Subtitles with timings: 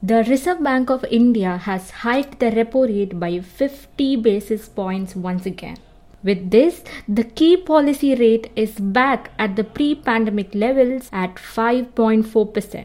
[0.00, 5.44] The Reserve Bank of India has hiked the repo rate by 50 basis points once
[5.44, 5.78] again.
[6.22, 12.84] With this, the key policy rate is back at the pre pandemic levels at 5.4%.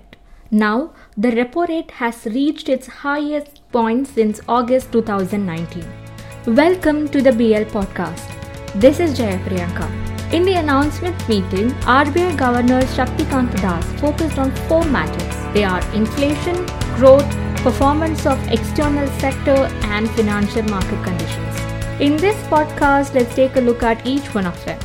[0.50, 5.86] Now, the repo rate has reached its highest point since August 2019.
[6.48, 8.28] Welcome to the BL podcast.
[8.74, 9.88] This is Jaya Priyanka.
[10.34, 15.54] In the announcement meeting, RBI Governor Shaktikanta Das focused on four matters.
[15.54, 19.58] They are inflation, growth, performance of external sector,
[19.96, 21.60] and financial market conditions.
[22.00, 24.80] In this podcast, let's take a look at each one of them.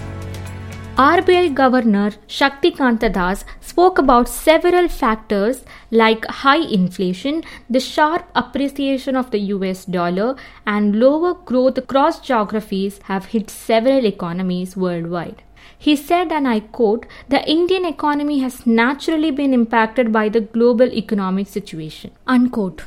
[0.96, 9.30] RBI Governor Shaktikanta Das spoke about several factors like high inflation, the sharp appreciation of
[9.30, 10.34] the US dollar,
[10.66, 15.44] and lower growth across geographies have hit several economies worldwide.
[15.76, 20.92] He said, and I quote, the Indian economy has naturally been impacted by the global
[20.92, 22.12] economic situation.
[22.26, 22.84] Unquote.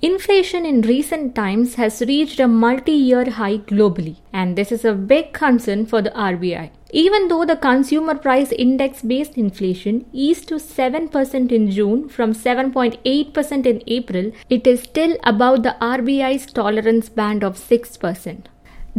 [0.00, 4.92] Inflation in recent times has reached a multi year high globally, and this is a
[4.92, 6.70] big concern for the RBI.
[6.92, 13.66] Even though the consumer price index based inflation eased to 7% in June from 7.8%
[13.66, 18.44] in April, it is still above the RBI's tolerance band of 6%.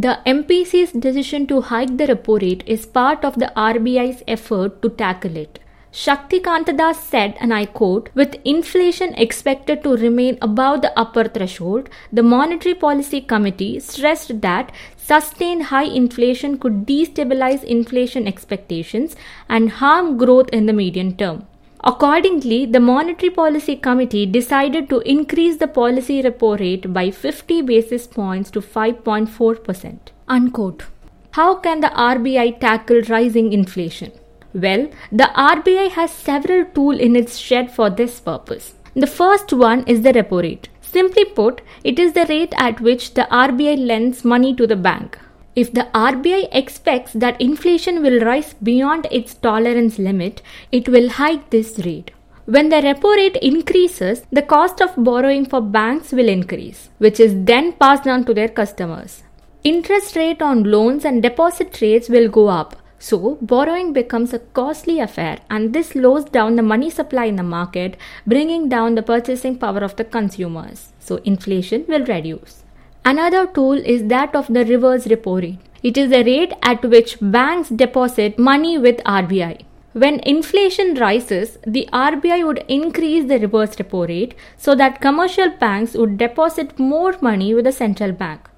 [0.02, 4.88] The MPC's decision to hike the repo rate is part of the RBI's effort to
[4.88, 5.58] tackle it.
[5.92, 11.90] Shaktikanta Das said, and I quote, with inflation expected to remain above the upper threshold,
[12.10, 19.16] the Monetary Policy Committee stressed that sustained high inflation could destabilize inflation expectations
[19.50, 21.46] and harm growth in the medium term.
[21.82, 28.06] Accordingly, the Monetary Policy Committee decided to increase the policy repo rate by 50 basis
[28.06, 29.98] points to 5.4%.
[30.28, 30.84] Unquote.
[31.30, 34.12] How can the RBI tackle rising inflation?
[34.52, 38.74] Well, the RBI has several tools in its shed for this purpose.
[38.94, 40.68] The first one is the repo rate.
[40.82, 45.18] Simply put, it is the rate at which the RBI lends money to the bank.
[45.56, 51.50] If the RBI expects that inflation will rise beyond its tolerance limit, it will hike
[51.50, 52.12] this rate.
[52.46, 57.34] When the repo rate increases, the cost of borrowing for banks will increase, which is
[57.44, 59.22] then passed on to their customers.
[59.62, 65.00] Interest rate on loans and deposit rates will go up, so, borrowing becomes a costly
[65.00, 67.96] affair, and this slows down the money supply in the market,
[68.26, 70.92] bringing down the purchasing power of the consumers.
[70.98, 72.62] So, inflation will reduce.
[73.02, 75.58] Another tool is that of the reverse repo rate.
[75.82, 79.62] It is the rate at which banks deposit money with RBI.
[79.94, 85.94] When inflation rises, the RBI would increase the reverse repo rate so that commercial banks
[85.94, 88.50] would deposit more money with the central bank.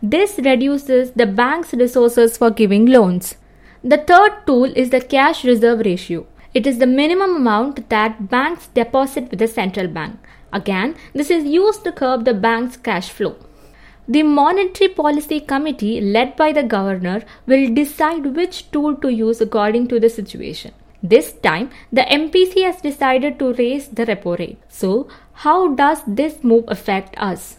[0.00, 3.34] This reduces the bank's resources for giving loans.
[3.82, 6.24] The third tool is the cash reserve ratio.
[6.54, 10.20] It is the minimum amount that banks deposit with the central bank.
[10.52, 13.36] Again, this is used to curb the bank's cash flow.
[14.10, 19.88] The Monetary Policy Committee, led by the governor, will decide which tool to use according
[19.88, 20.72] to the situation.
[21.02, 24.58] This time, the MPC has decided to raise the repo rate.
[24.70, 25.08] So,
[25.44, 27.58] how does this move affect us?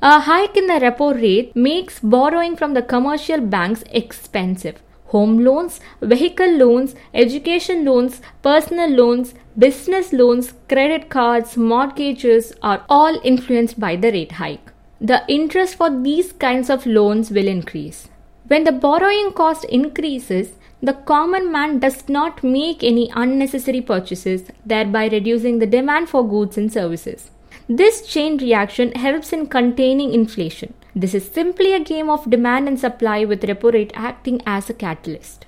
[0.00, 5.80] A hike in the repo rate makes borrowing from the commercial banks expensive home loans,
[6.00, 13.96] vehicle loans, education loans, personal loans, business loans, credit cards, mortgages are all influenced by
[13.96, 14.72] the rate hike.
[15.00, 18.08] The interest for these kinds of loans will increase.
[18.48, 25.06] When the borrowing cost increases, the common man does not make any unnecessary purchases, thereby
[25.08, 27.30] reducing the demand for goods and services.
[27.68, 30.74] This chain reaction helps in containing inflation.
[30.96, 34.74] This is simply a game of demand and supply with repo rate acting as a
[34.74, 35.46] catalyst.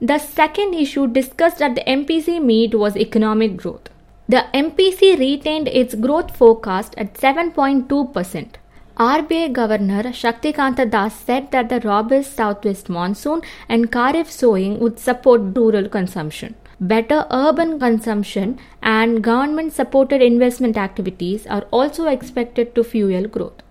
[0.00, 3.90] The second issue discussed at the MPC meet was economic growth.
[4.28, 8.54] The MPC retained its growth forecast at 7.2%.
[8.98, 15.56] RBI Governor Shaktikanta Das said that the robust southwest monsoon and Kharif sowing would support
[15.56, 16.56] rural consumption.
[16.80, 23.62] Better urban consumption and government supported investment activities are also expected to fuel growth.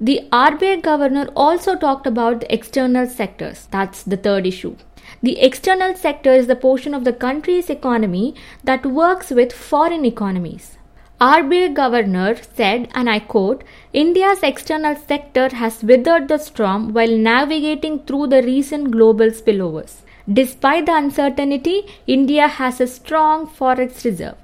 [0.00, 3.68] The RBI governor also talked about the external sectors.
[3.70, 4.74] That's the third issue.
[5.22, 8.34] The external sector is the portion of the country's economy
[8.64, 10.78] that works with foreign economies.
[11.24, 18.00] RBI governor said, and I quote, India's external sector has withered the storm while navigating
[18.00, 20.02] through the recent global spillovers.
[20.30, 24.36] Despite the uncertainty, India has a strong forex reserve.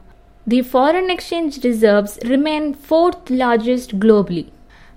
[0.46, 4.48] The foreign exchange reserves remain fourth largest globally.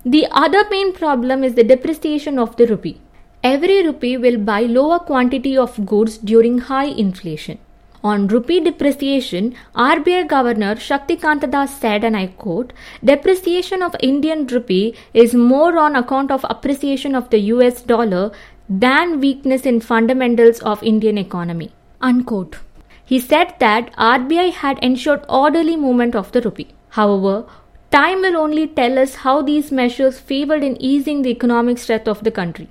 [0.05, 3.01] The other main problem is the depreciation of the rupee.
[3.43, 7.59] Every rupee will buy lower quantity of goods during high inflation.
[8.03, 14.93] On rupee depreciation, RBI Governor Shaktikanta Das said, and I quote, depreciation of Indian rupee
[15.13, 18.31] is more on account of appreciation of the US dollar
[18.67, 21.71] than weakness in fundamentals of Indian economy.
[22.01, 22.57] Unquote.
[23.05, 26.73] He said that RBI had ensured orderly movement of the rupee.
[26.89, 27.45] However,
[27.91, 32.25] time will only tell us how these measures favored in easing the economic stress of
[32.25, 32.67] the country.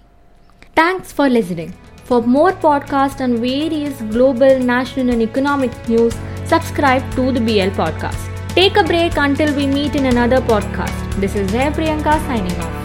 [0.77, 1.73] Thanks for listening.
[2.13, 6.15] For more podcasts on various global, national, and economic news,
[6.45, 8.29] subscribe to the BL podcast.
[8.51, 11.19] Take a break until we meet in another podcast.
[11.19, 12.82] This is Jaya Priyanka signing off.